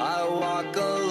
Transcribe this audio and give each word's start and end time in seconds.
I 0.00 0.26
walk 0.26 0.76
alone. 0.76 1.09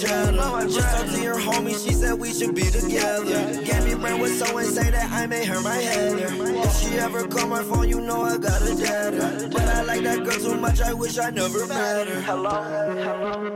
cheddar. 0.00 0.68
Just 0.68 0.96
talked 0.96 1.14
to 1.14 1.22
your 1.22 1.38
homie, 1.38 1.72
she 1.72 1.92
said 1.92 2.14
we 2.18 2.32
should 2.32 2.54
be 2.54 2.62
together. 2.62 3.62
Gave 3.62 3.84
me 3.84 3.94
brand 3.94 4.20
with 4.20 4.38
someone 4.38 4.64
say 4.64 4.90
that 4.90 5.10
I 5.10 5.26
may 5.26 5.44
hurt 5.44 5.62
my 5.62 5.74
head. 5.74 6.18
If 6.18 6.76
she 6.76 6.98
ever 6.98 7.26
call 7.26 7.46
my 7.48 7.62
phone, 7.62 7.88
you 7.88 8.00
know 8.00 8.22
I 8.22 8.38
got 8.38 8.62
a 8.62 8.74
data. 8.74 9.48
But 9.52 9.62
I 9.62 9.82
like 9.82 10.02
that 10.02 10.24
girl 10.24 10.38
too 10.38 10.56
much, 10.56 10.80
I 10.80 10.92
wish 10.92 11.18
I 11.18 11.30
never 11.30 11.66
met 11.66 12.08
her. 12.08 12.20
Hello, 12.22 12.62
hello. 13.04 13.49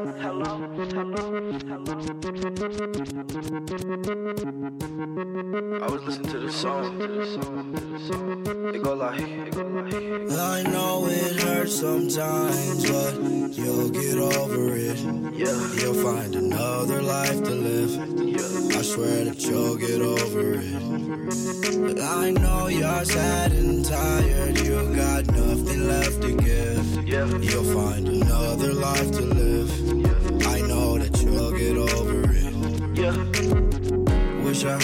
I 1.05 1.07
was 5.91 6.03
listening 6.07 6.33
to 6.33 6.39
the 6.39 6.51
song. 6.51 6.99
It 8.75 8.83
go 8.83 8.95
like, 8.95 9.21
it 9.21 9.55
go 9.55 9.63
like. 9.65 9.93
I 10.33 10.63
know 10.63 11.07
it 11.07 11.43
hurts 11.43 11.79
sometimes, 11.79 12.91
but 12.91 13.21
you'll 13.53 13.91
get 13.91 14.17
over 14.17 14.77
it. 14.77 14.99
Yeah. 15.35 15.75
You'll 15.75 15.93
find 16.03 16.35
another 16.37 17.03
life 17.03 17.43
to 17.45 17.51
live. 17.51 17.91
Yeah. 18.19 18.79
I 18.79 18.83
swear 18.83 19.27
that 19.27 19.45
you'll 19.45 19.77
get 19.77 20.01
over 20.01 20.55
it. 20.55 21.87
But 21.87 22.01
I 22.01 22.31
know 22.31 22.69
you're 22.69 23.05
sad 23.05 23.53
and 23.53 23.85
tired. 23.85 24.59
You 24.59 24.89
got 24.97 25.27
nothing 25.27 25.87
left 25.87 26.23
to 26.23 26.33
give. 26.35 27.07
Yeah. 27.07 27.27
You'll 27.27 27.65
find 27.75 28.09
another 28.09 28.73
life 28.73 29.11
to 29.13 29.21
live. 29.21 30.04
I'll 31.45 31.53
get 31.53 31.77
over 31.77 32.23
it. 32.25 32.55
Yeah. 32.97 33.13
Wish 34.45 34.65
I 34.65 34.79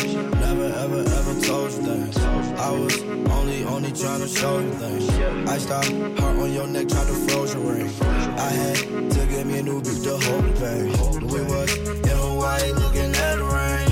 never, 0.44 0.68
ever, 0.84 1.00
ever 1.00 1.34
told 1.40 1.72
you 1.72 1.80
things. 1.88 2.18
I 2.18 2.70
was 2.70 3.02
only, 3.32 3.64
only 3.64 3.92
trying 3.92 4.20
to 4.20 4.28
show 4.28 4.58
you 4.58 4.70
things. 4.72 5.08
I 5.48 5.56
stopped 5.56 5.90
heart 6.20 6.36
on 6.36 6.52
your 6.52 6.66
neck, 6.66 6.88
tried 6.88 7.06
to 7.06 7.14
froze 7.26 7.54
your 7.54 7.64
ring. 7.64 7.90
I 8.02 8.50
had 8.60 8.76
to 8.76 9.26
get 9.32 9.46
me 9.46 9.60
a 9.60 9.62
new 9.62 9.80
beat 9.80 10.02
to 10.02 10.18
hold 10.18 10.44
the 10.44 10.52
pain. 10.60 10.92
We 11.28 11.40
was 11.40 11.74
in 11.78 12.16
Hawaii 12.24 12.72
looking 12.72 13.14
at 13.14 13.36
the 13.36 13.44
rain. 13.56 13.90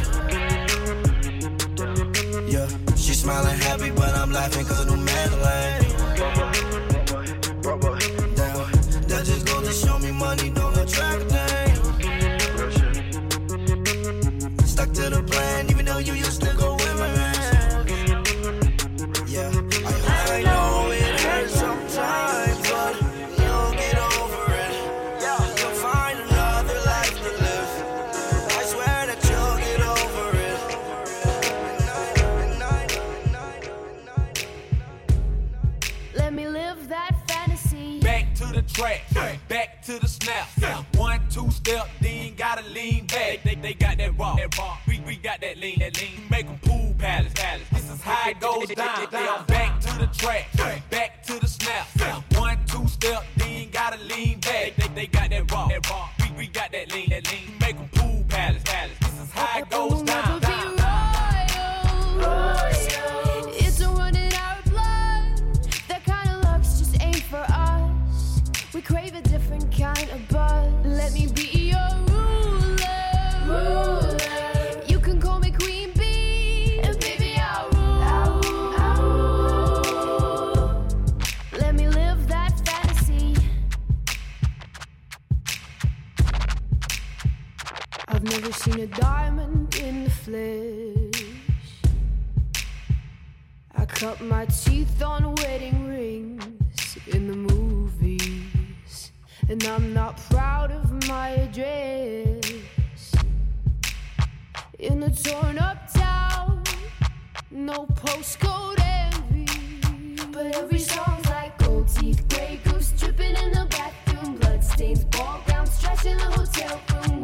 Yeah, 2.50 2.68
she 2.96 3.14
smiling 3.14 3.58
happy, 3.60 3.90
but 3.92 4.14
I'm 4.14 4.30
laughing 4.30 4.66
cause 4.66 4.84
I 4.84 4.88
do 4.90 4.96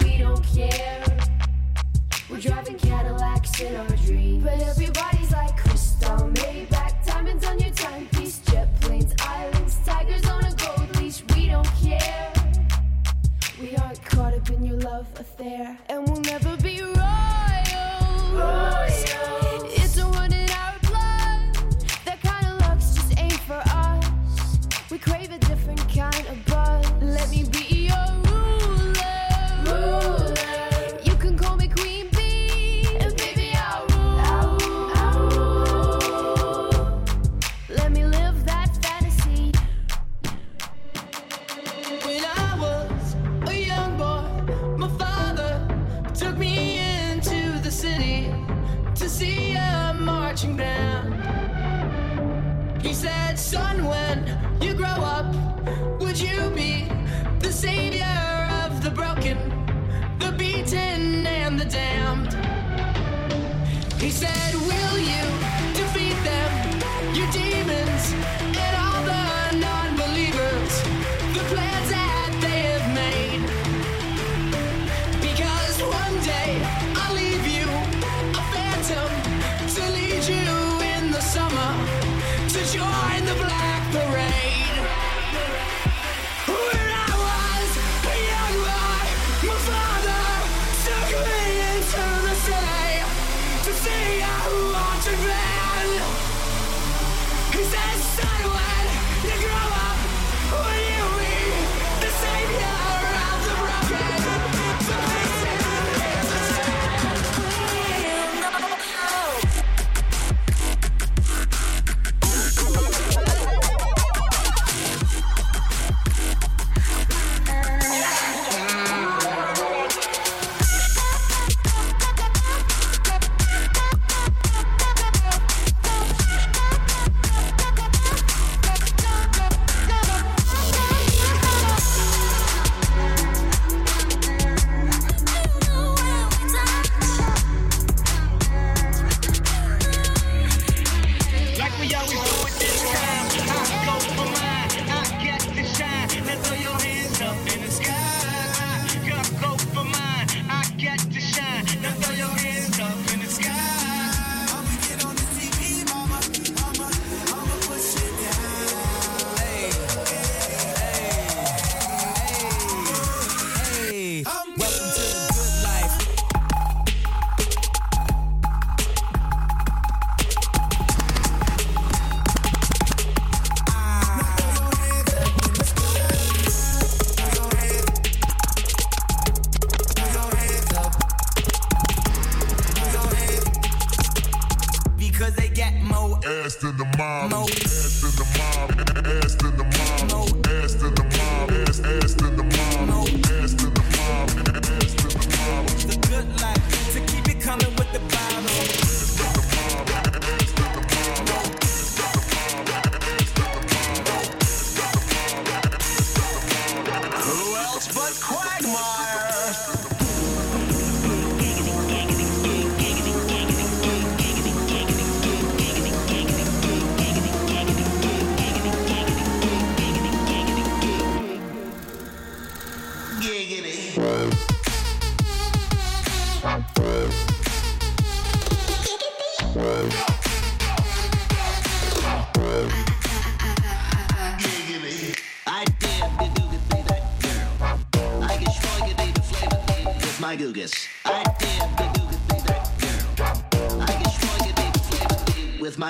we 0.04 0.18
don't 0.18 0.42
care. 0.54 1.02
We're 2.30 2.40
driving 2.40 2.78
Cadillacs 2.78 3.60
in 3.60 3.76
our 3.76 3.86
dreams. 3.88 4.44
But 4.44 4.60
every. 4.60 4.93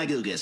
Googus. 0.05 0.41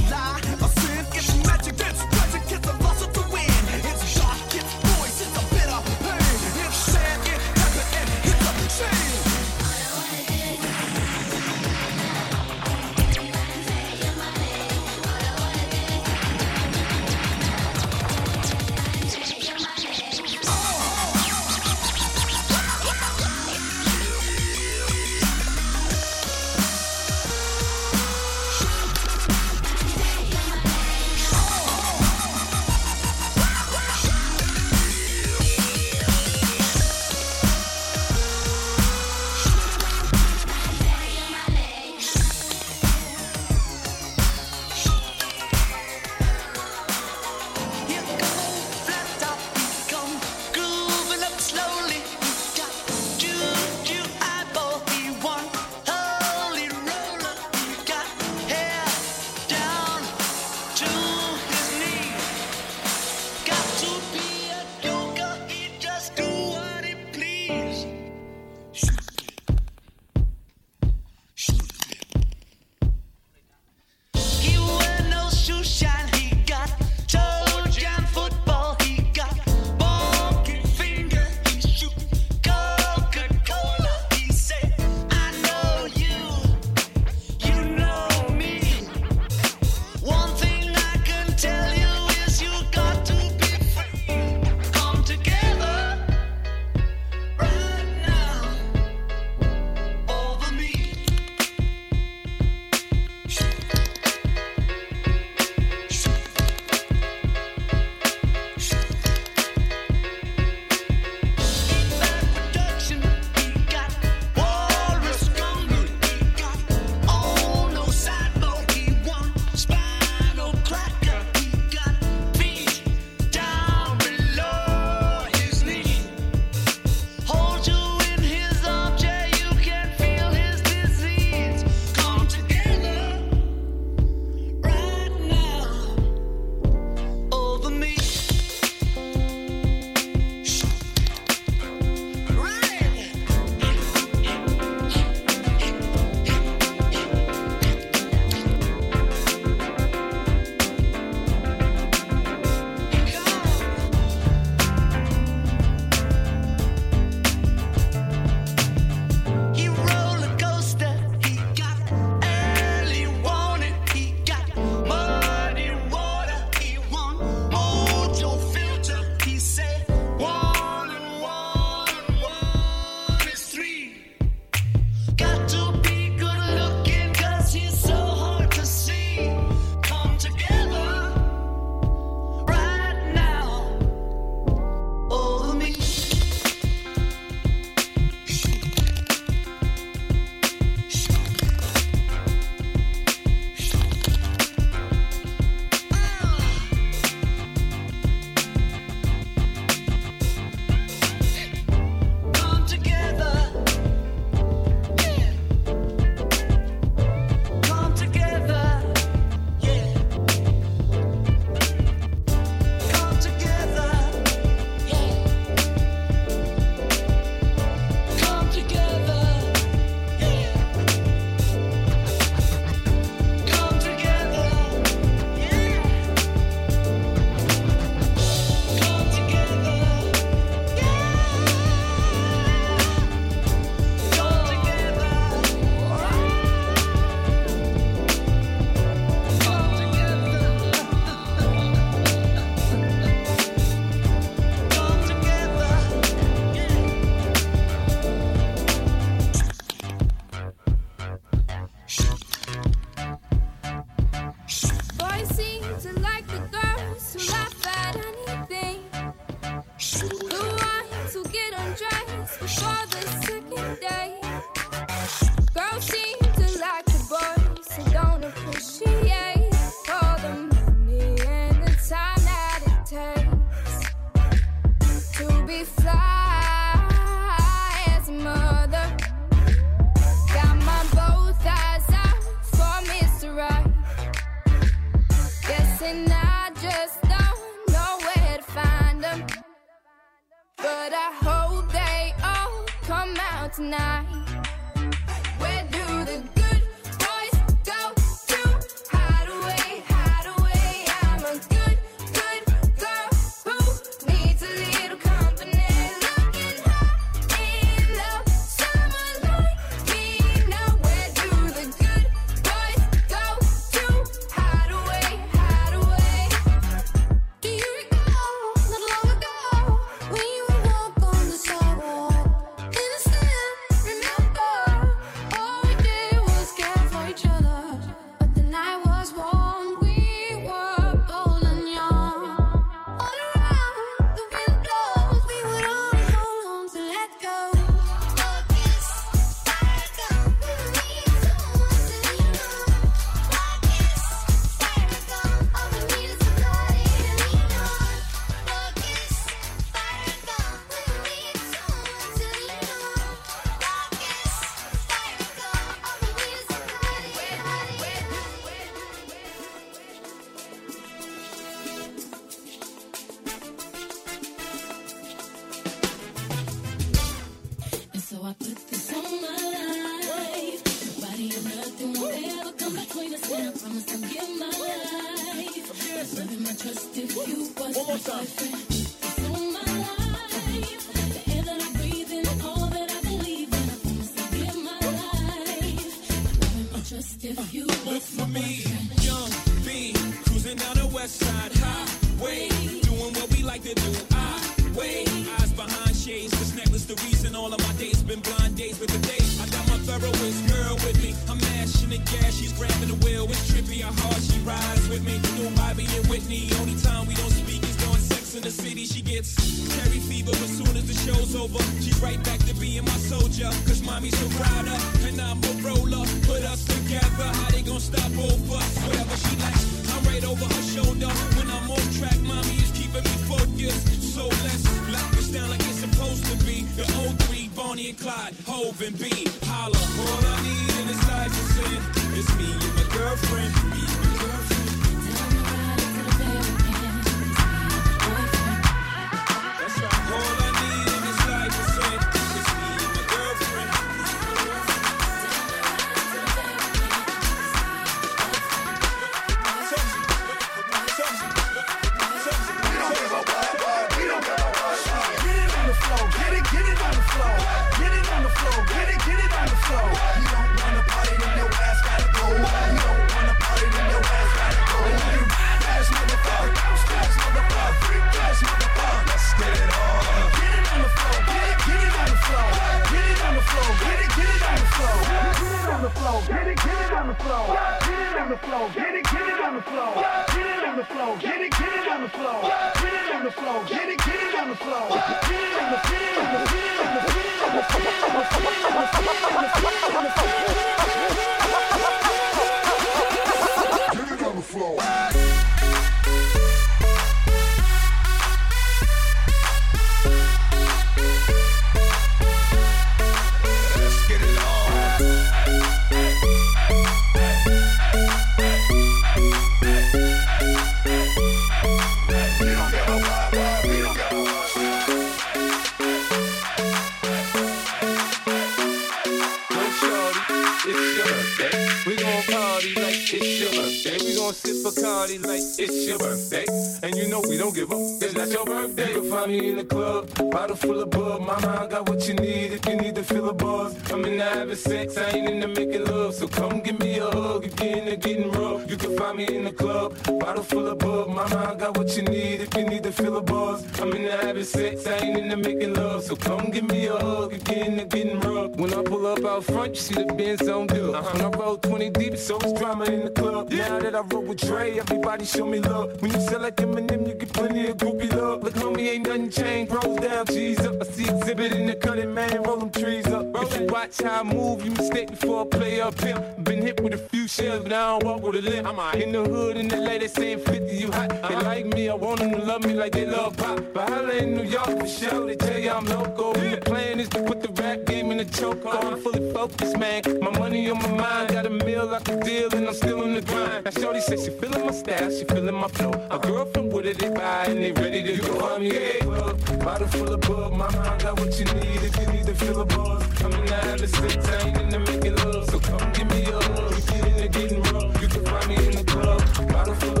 Feel 543.01 543.17
a 543.17 543.21
buzz. 543.21 543.65
I'm 543.79 543.91
in 543.93 544.03
the 544.03 544.11
having 544.11 544.43
sex, 544.43 544.85
I 544.85 544.97
ain't 544.97 545.17
into 545.17 545.35
making 545.35 545.73
love. 545.73 546.03
So 546.03 546.15
come 546.15 546.51
give 546.51 546.65
me 546.69 546.85
a 546.85 546.95
hug 546.95 547.33
if 547.33 547.47
you're 547.49 547.65
into 547.65 547.85
getting 547.85 548.19
rough. 548.19 548.51
When 548.51 548.71
I 548.75 548.83
pull 548.83 549.07
up 549.07 549.25
out 549.25 549.43
front, 549.43 549.69
you 549.69 549.81
see 549.81 549.95
the 549.95 550.13
Benz 550.13 550.47
on 550.47 550.67
dub. 550.67 551.03
When 551.05 551.21
I 551.21 551.29
roll 551.29 551.57
20 551.57 551.89
deep, 551.89 552.15
so 552.15 552.37
it's 552.37 552.53
drama 552.53 552.85
in 552.85 553.05
the 553.05 553.09
club. 553.09 553.49
Now 553.49 553.79
that 553.79 553.95
I 553.95 554.01
roll 554.01 554.21
with 554.21 554.41
Dre, 554.41 554.77
everybody 554.77 555.25
show 555.25 555.47
me 555.47 555.59
love. 555.61 555.99
When 555.99 556.11
you 556.11 556.21
sell 556.21 556.41
like 556.41 556.57
Eminem, 556.57 557.07
you 557.07 557.15
get 557.15 557.33
plenty 557.33 557.65
of 557.69 557.77
groupie 557.77 558.13
love. 558.15 558.43
Look, 558.43 558.53
homie, 558.53 558.89
ain't 558.89 559.07
nothing 559.07 559.31
changed. 559.31 559.73
Rolls 559.73 559.99
down, 559.99 560.27
cheese 560.27 560.59
up. 560.59 560.75
I 560.79 560.85
see 560.85 561.05
Xzibit 561.05 561.53
in 561.53 561.65
the 561.65 561.75
cutting, 561.75 562.13
man. 562.13 562.43
Roll 562.43 562.57
them 562.57 562.69
trees 562.69 563.07
up. 563.07 563.25
If 563.33 563.59
you 563.59 563.65
watch 563.65 563.99
how 563.99 564.19
I 564.19 564.23
move, 564.23 564.63
you 564.63 564.71
mistake 564.71 565.09
before 565.09 565.45
I 565.45 565.47
play 565.57 565.81
up 565.81 565.99
here. 565.99 566.19
Been 566.43 566.61
hit 566.61 566.79
with 566.83 566.93
a 566.93 566.99
few 566.99 567.27
shells, 567.27 567.63
but 567.63 567.73
I 567.73 567.99
don't 567.99 568.03
walk 568.03 568.21
with 568.21 568.35
a 568.35 568.41
limp. 568.47 568.67
I'm 568.67 568.77
out 568.77 568.95
in 568.95 569.11
the 569.11 569.23
hood, 569.23 569.57
in 569.57 569.67
the 569.67 569.77
lady 569.77 570.07
saying 570.07 570.41
50, 570.45 570.75
you 570.75 570.91
hot. 570.91 571.09
They 571.09 571.35
like 571.37 571.65
me, 571.65 571.89
I 571.89 571.95
want 571.95 572.19
them 572.19 572.31
to 572.33 572.43
love 572.43 572.63
me 572.63 572.73
like 572.73 572.90
they 572.91 573.05
love 573.05 573.37
pop. 573.37 573.63
But 573.73 573.89
holla 573.89 574.13
in 574.13 574.35
New 574.35 574.43
York 574.43 574.79
for 574.79 574.87
sure, 574.87 575.25
they 575.27 575.35
tell 575.35 575.59
you 575.59 575.71
I'm 575.71 575.85
local. 575.85 576.37
And 576.37 576.53
the 576.53 576.57
plan 576.57 576.99
is 576.99 577.09
to 577.09 577.23
put 577.23 577.41
the 577.41 577.49
rap 577.61 577.85
game 577.85 578.11
in 578.11 578.17
the 578.17 578.25
choke. 578.25 578.65
I'm 578.65 578.99
fully 579.01 579.31
focused, 579.31 579.77
man. 579.77 580.01
My 580.21 580.31
money 580.37 580.69
on 580.69 580.77
my 580.79 580.87
mind, 580.89 581.29
got 581.33 581.45
a 581.45 581.49
meal 581.49 581.93
out 581.93 582.03
the 582.03 582.17
deal, 582.17 582.53
and 582.55 582.67
I'm 582.67 582.73
still 582.73 583.01
on 583.01 583.13
the 583.13 583.21
grind. 583.21 583.65
Now, 583.65 583.71
Shorty 583.71 584.01
says 584.01 584.25
she 584.25 584.31
feeling 584.31 584.65
my 584.65 584.71
style, 584.71 585.09
she 585.11 585.23
feeling 585.25 585.55
my 585.55 585.67
flow. 585.67 585.91
A 586.11 586.19
girl 586.19 586.45
from 586.45 586.69
Wooded, 586.69 586.97
they 586.97 587.09
buy, 587.09 587.45
and 587.45 587.59
they 587.63 587.71
ready 587.71 588.03
to 588.03 588.21
go. 588.21 588.39
I'm 588.47 588.63
yeah, 588.63 588.99
club, 588.99 589.59
bottle 589.63 589.87
full 589.87 590.13
of 590.13 590.21
bug. 590.21 590.53
Mama, 590.53 590.79
I 590.79 590.97
got 591.01 591.19
what 591.19 591.37
you 591.39 591.45
need 591.45 591.81
if 591.87 591.97
you 591.97 592.07
need 592.13 592.25
to 592.25 592.35
feel 592.35 592.61
a 592.61 592.65
buzz. 592.65 593.03
I'm 593.23 593.33
in 593.33 593.45
the 593.45 593.55
having 593.55 593.87
sex, 593.87 594.27
I 594.27 594.47
ain't 594.47 594.57
into 594.57 594.79
making 594.79 595.15
love. 595.17 595.49
So 595.49 595.59
come 595.59 595.91
give 595.93 596.09
me 596.09 596.23
a 596.25 596.39
hug, 596.39 596.73
you 596.93 597.03
into 597.05 597.27
getting 597.27 597.61
rough. 597.63 598.01
You 598.01 598.07
can 598.07 598.25
find 598.25 598.47
me 598.49 598.55
in 598.55 598.75
the 598.75 598.83
club, 598.83 599.49
bottle 599.49 599.75
full 599.75 600.00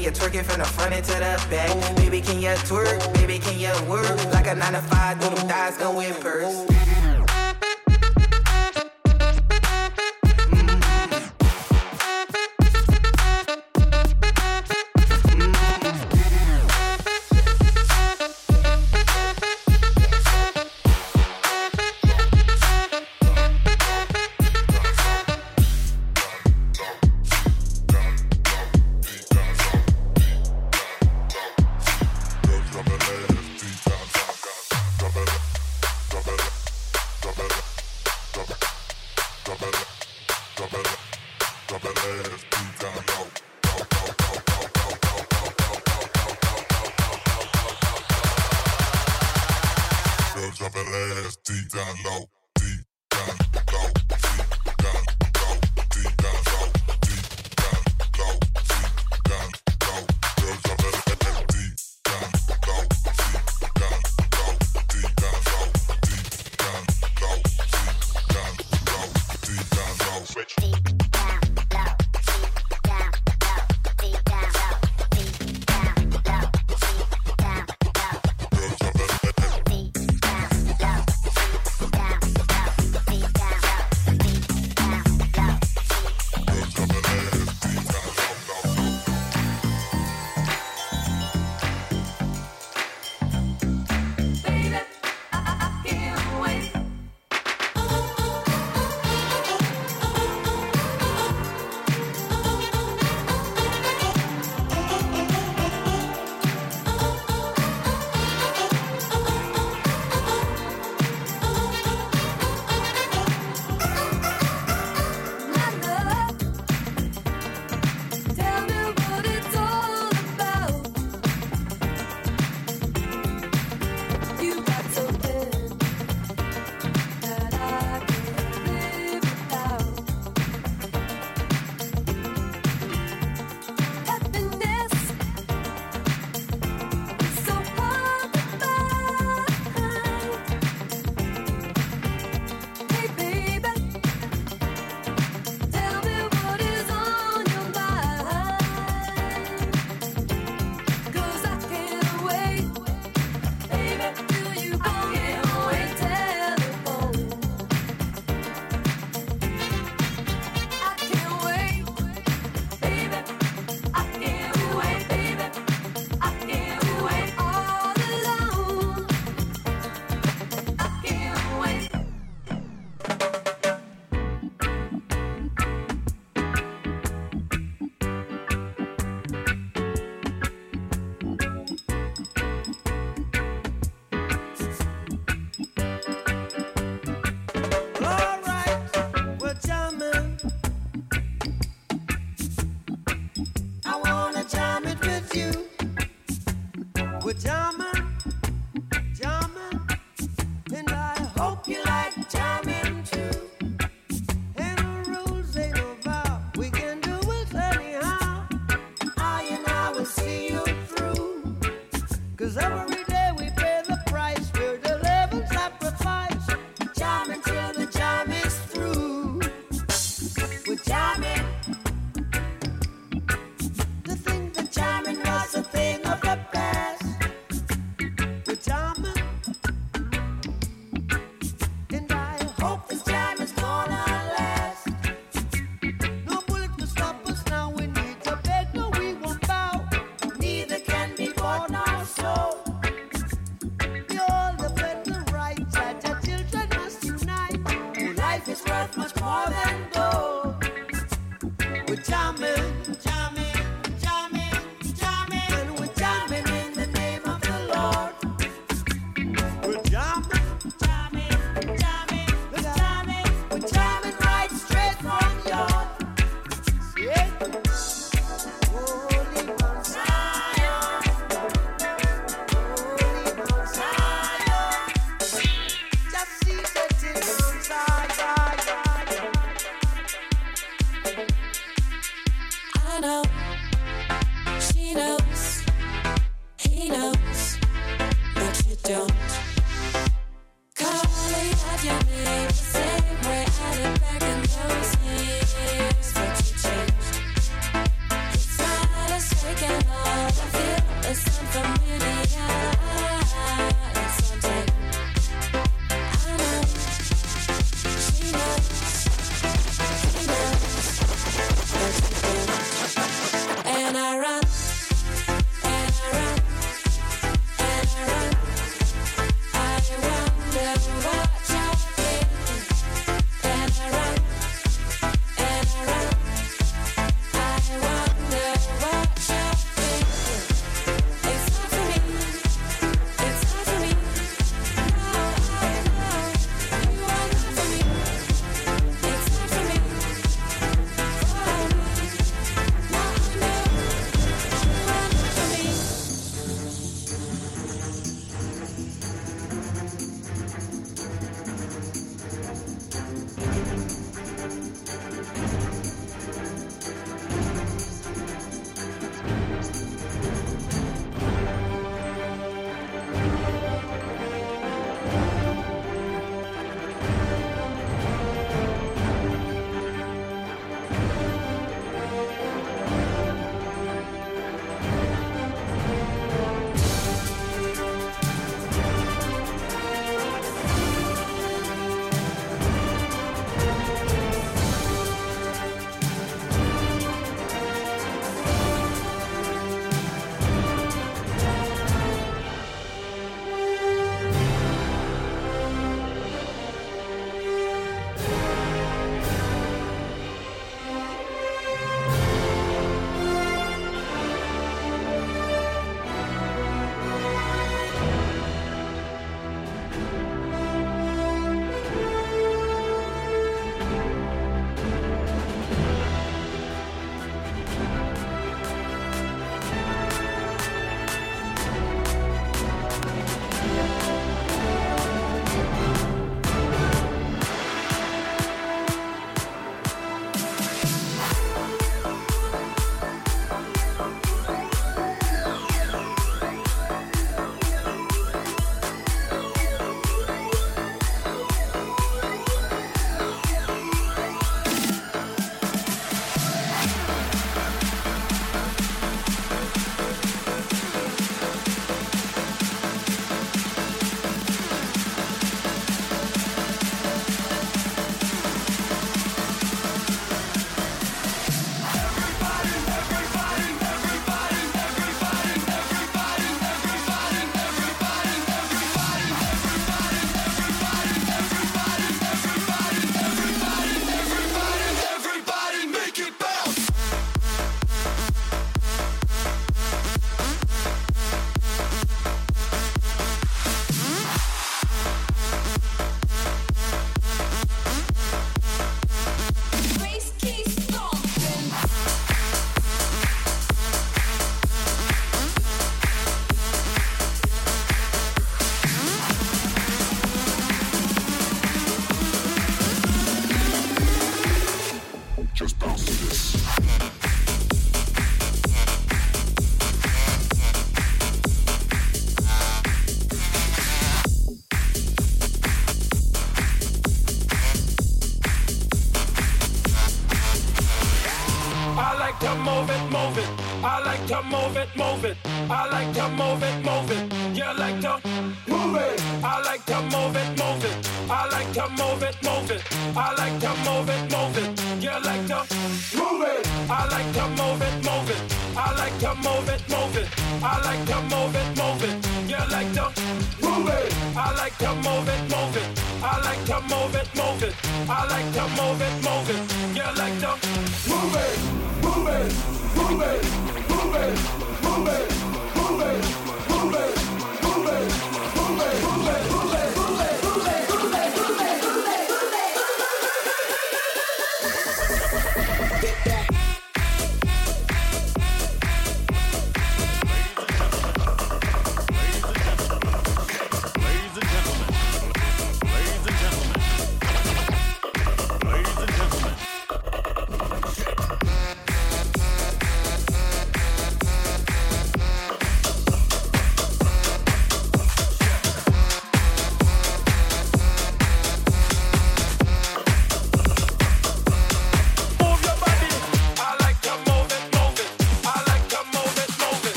can 0.00 0.14
you 0.14 0.18
twerk 0.18 0.44
from 0.44 0.58
the 0.58 0.64
front 0.64 0.94
into 0.94 1.12
the 1.12 1.46
back? 1.50 1.96
Baby, 1.96 2.22
can 2.22 2.40
you 2.40 2.48
twerk? 2.64 3.12
Baby, 3.12 3.38
can 3.38 3.58
you 3.58 3.70
work? 3.86 4.32
Like 4.32 4.46
a 4.46 4.54
nine 4.54 4.72
to 4.72 4.80
five, 4.80 5.20
do 5.20 5.28
them 5.28 5.46
thighs, 5.46 5.78
no 5.78 5.92
whimpers. 5.92 6.79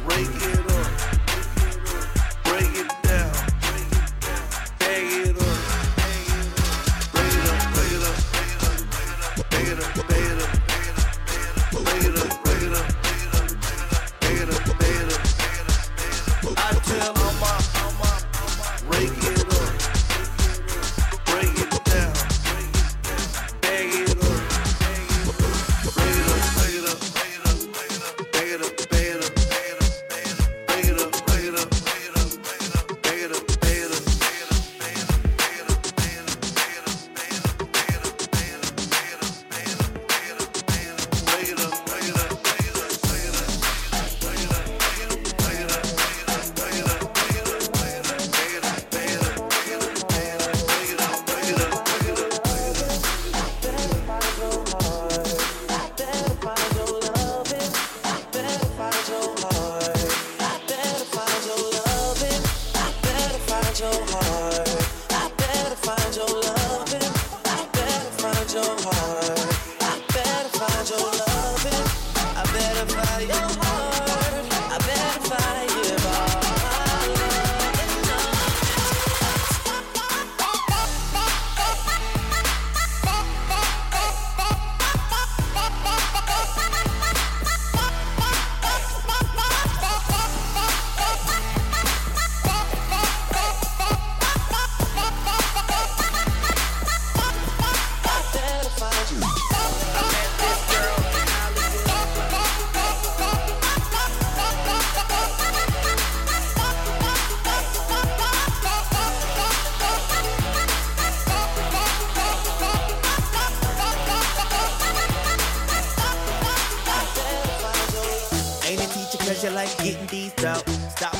Break 0.00 0.28
it 0.28 0.57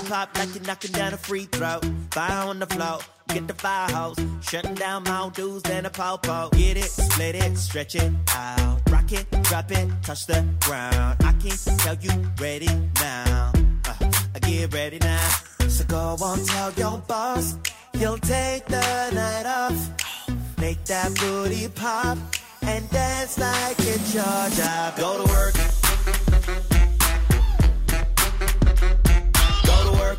Pop 0.08 0.38
like 0.38 0.54
you're 0.54 0.64
knocking 0.64 0.92
down 0.92 1.12
a 1.12 1.18
free 1.18 1.44
throw. 1.44 1.80
Fire 2.12 2.48
on 2.48 2.58
the 2.58 2.66
floor, 2.66 2.98
get 3.28 3.46
the 3.46 3.52
firehouse. 3.52 4.16
Shutting 4.40 4.74
down 4.74 5.02
Mount 5.04 5.34
Dews 5.34 5.62
and 5.64 5.86
a 5.86 5.90
pow 5.90 6.16
pow. 6.16 6.48
Get 6.48 6.78
it, 6.78 6.90
split 6.90 7.34
it, 7.34 7.58
stretch 7.58 7.94
it 7.94 8.10
out. 8.34 8.80
Rock 8.90 9.12
it, 9.12 9.30
drop 9.42 9.70
it, 9.70 9.86
touch 10.02 10.26
the 10.26 10.42
ground. 10.60 11.18
I 11.22 11.32
can 11.32 11.76
tell 11.76 11.94
you 11.96 12.10
ready 12.40 12.70
now. 12.94 13.52
Uh, 13.86 14.10
I 14.34 14.38
get 14.38 14.72
ready 14.72 14.98
now. 14.98 15.28
So 15.68 15.84
go 15.84 16.16
on, 16.22 16.42
tell 16.46 16.72
your 16.72 16.98
boss. 17.06 17.58
You'll 17.92 18.16
take 18.16 18.64
the 18.64 19.10
night 19.12 19.44
off. 19.44 20.58
Make 20.58 20.82
that 20.86 21.14
booty 21.16 21.68
pop. 21.68 22.16
And 22.62 22.88
dance 22.88 23.38
like 23.38 23.76
it's 23.80 24.14
your 24.14 24.24
job. 24.24 24.96
Go 24.96 25.26
to 25.26 25.32
work. 25.34 25.77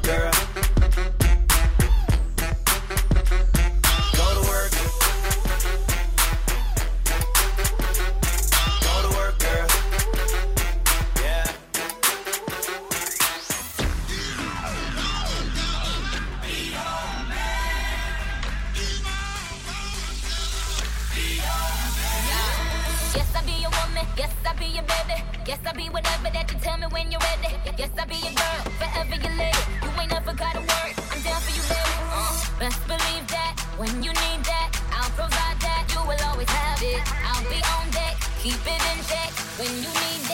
Girl. 0.10 0.49
Yes, 25.70 25.78
I 25.78 25.84
be 25.84 25.90
whatever 25.90 26.30
that 26.34 26.52
you 26.52 26.60
tell 26.60 26.78
me 26.80 26.88
when 26.90 27.12
you're 27.12 27.22
ready. 27.22 27.54
Yes, 27.78 27.92
I'll 27.98 28.08
be 28.08 28.16
your 28.16 28.34
girl. 28.34 28.62
Forever 28.82 29.16
your 29.22 29.36
lady. 29.38 29.64
You 29.84 29.90
ain't 30.02 30.10
never 30.10 30.34
gotta 30.34 30.62
worry. 30.66 30.94
I'm 31.14 31.22
down 31.22 31.42
for 31.46 31.54
you, 31.54 31.62
baby. 31.70 31.94
Uh, 32.10 32.34
best 32.58 32.82
believe 32.88 33.28
that 33.30 33.54
when 33.78 34.02
you 34.02 34.10
need 34.10 34.42
that, 34.50 34.74
I'll 34.90 35.14
provide 35.14 35.60
that. 35.62 35.86
You 35.94 36.02
will 36.10 36.22
always 36.26 36.50
have 36.50 36.82
it. 36.82 37.02
I'll 37.22 37.46
be 37.46 37.62
on 37.78 37.86
deck. 37.92 38.18
Keep 38.42 38.66
it 38.66 38.82
in 38.82 39.00
check. 39.06 39.30
When 39.62 39.70
you 39.70 39.94
need 39.94 40.29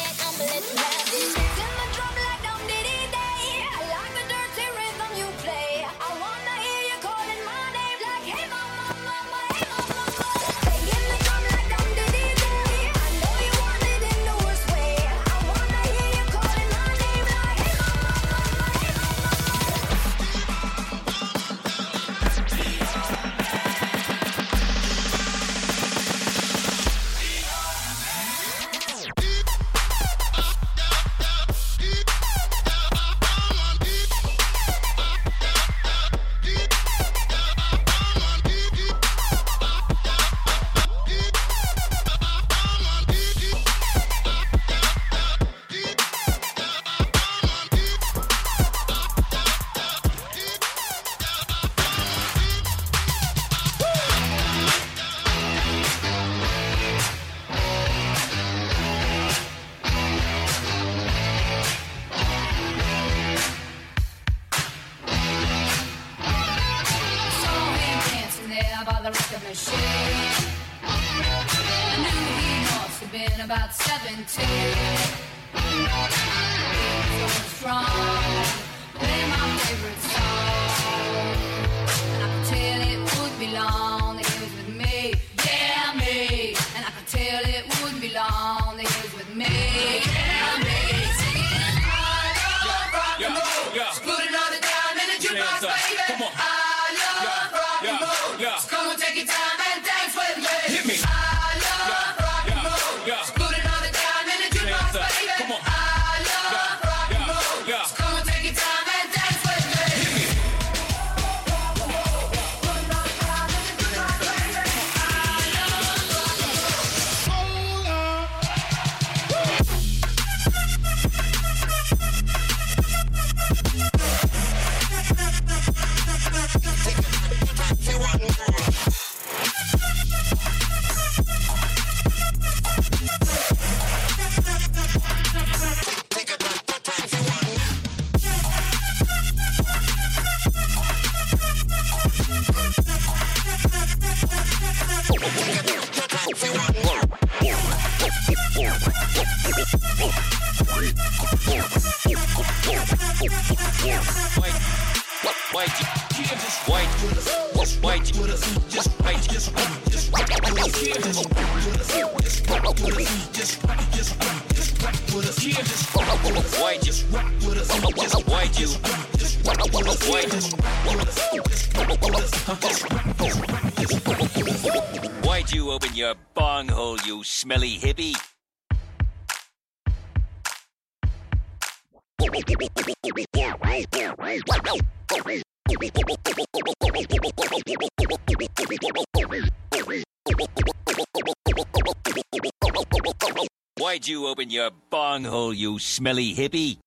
smelly 195.95 196.35
hippie? 196.35 196.84